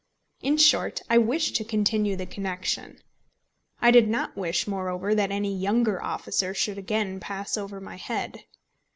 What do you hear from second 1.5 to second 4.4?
to continue the connection. I did not